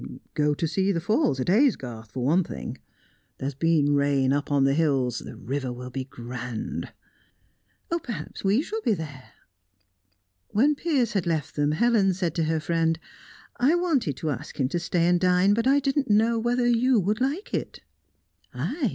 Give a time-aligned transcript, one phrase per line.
[0.33, 2.79] "Go to see the falls at Aysgarth, for one thing.
[3.37, 6.91] There's been rain up on the hills; the river will be grand."
[8.01, 9.33] "Perhaps we shall be there."
[10.47, 12.97] When Piers had left them, Helen said to her friend
[13.57, 16.99] "I wanted to ask him to stay and dine but I didn't know whether you
[16.99, 17.81] would like it."
[18.55, 18.89] "I?